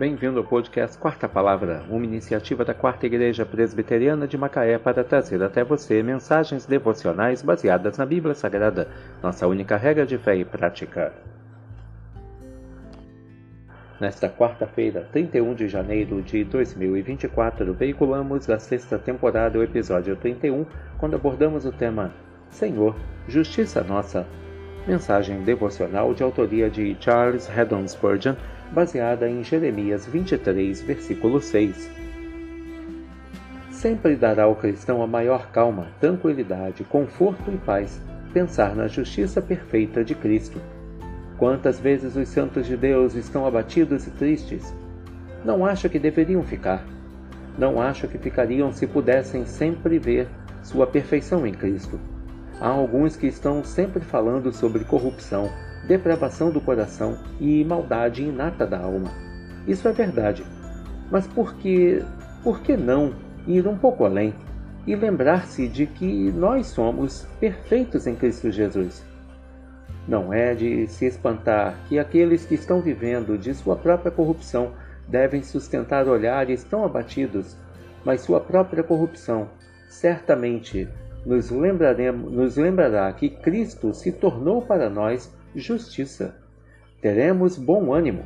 [0.00, 5.42] Bem-vindo ao podcast Quarta Palavra, uma iniciativa da Quarta Igreja Presbiteriana de Macaé para trazer
[5.42, 8.88] até você mensagens devocionais baseadas na Bíblia Sagrada,
[9.22, 11.12] nossa única regra de fé e prática.
[14.00, 20.64] Nesta quarta-feira, 31 de janeiro de 2024, veiculamos a sexta temporada, o episódio 31,
[20.96, 22.10] quando abordamos o tema
[22.48, 22.96] Senhor,
[23.28, 24.26] Justiça Nossa.
[24.90, 28.34] Mensagem devocional de autoria de Charles Haddon Spurgeon
[28.72, 31.88] baseada em Jeremias 23, versículo 6.
[33.70, 38.02] Sempre dará ao cristão a maior calma, tranquilidade, conforto e paz
[38.34, 40.60] pensar na justiça perfeita de Cristo.
[41.38, 44.74] Quantas vezes os santos de Deus estão abatidos e tristes?
[45.44, 46.84] Não acho que deveriam ficar.
[47.56, 50.26] Não acho que ficariam se pudessem sempre ver
[50.64, 52.09] sua perfeição em Cristo.
[52.60, 55.50] Há alguns que estão sempre falando sobre corrupção,
[55.88, 59.10] depravação do coração e maldade inata da alma.
[59.66, 60.44] Isso é verdade.
[61.10, 62.04] Mas por que,
[62.44, 63.14] por que não
[63.46, 64.34] ir um pouco além
[64.86, 69.02] e lembrar-se de que nós somos perfeitos em Cristo Jesus?
[70.06, 74.72] Não é de se espantar que aqueles que estão vivendo de sua própria corrupção
[75.08, 77.56] devem sustentar olhares tão abatidos,
[78.04, 79.48] mas sua própria corrupção
[79.88, 80.88] certamente
[81.24, 86.34] nos, lembraremos, nos lembrará que Cristo se tornou para nós justiça.
[87.00, 88.22] Teremos bom ânimo.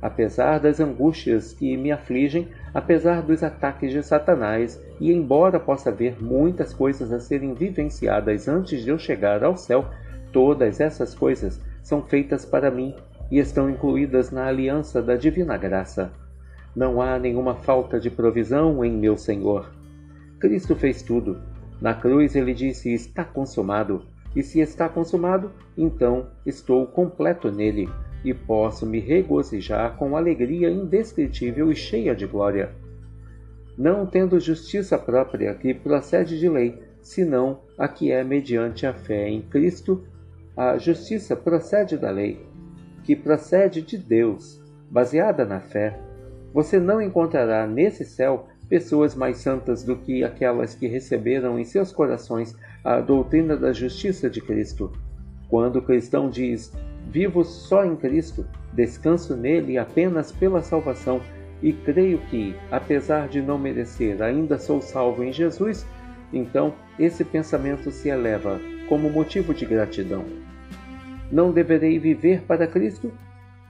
[0.00, 6.22] Apesar das angústias que me afligem, apesar dos ataques de Satanás, e embora possa haver
[6.22, 9.86] muitas coisas a serem vivenciadas antes de eu chegar ao céu,
[10.32, 12.94] todas essas coisas são feitas para mim
[13.30, 16.12] e estão incluídas na aliança da divina graça.
[16.74, 19.72] Não há nenhuma falta de provisão em meu Senhor.
[20.38, 21.40] Cristo fez tudo.
[21.80, 24.02] Na cruz ele disse: Está consumado.
[24.34, 27.88] E se está consumado, então estou completo nele
[28.22, 32.70] e posso me regozijar com alegria indescritível e cheia de glória.
[33.78, 39.28] Não tendo justiça própria que procede de lei, senão a que é mediante a fé
[39.28, 40.04] em Cristo,
[40.56, 42.44] a justiça procede da lei,
[43.04, 44.60] que procede de Deus,
[44.90, 46.00] baseada na fé.
[46.52, 51.92] Você não encontrará nesse céu pessoas mais santas do que aquelas que receberam em seus
[51.92, 54.92] corações a doutrina da justiça de Cristo.
[55.48, 56.72] Quando o cristão diz:
[57.10, 61.20] Vivo só em Cristo, descanso nele apenas pela salvação
[61.62, 65.86] e creio que, apesar de não merecer, ainda sou salvo em Jesus,
[66.32, 70.24] então esse pensamento se eleva como motivo de gratidão.
[71.30, 73.12] Não deverei viver para Cristo?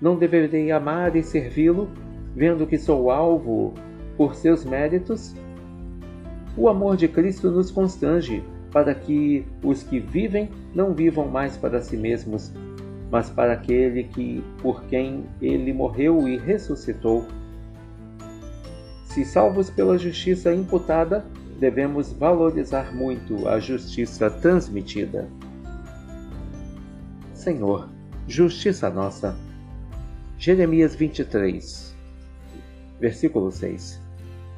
[0.00, 1.90] Não deverei amar e servi-lo,
[2.34, 3.74] vendo que sou alvo
[4.16, 5.34] por seus méritos?
[6.56, 11.80] O amor de Cristo nos constrange para que os que vivem não vivam mais para
[11.80, 12.52] si mesmos,
[13.10, 17.24] mas para aquele que por quem ele morreu e ressuscitou.
[19.04, 21.24] Se salvos pela justiça imputada,
[21.60, 25.28] devemos valorizar muito a justiça transmitida.
[27.32, 27.88] Senhor,
[28.26, 29.36] justiça nossa.
[30.36, 31.94] Jeremias 23,
[33.00, 34.03] versículo 6.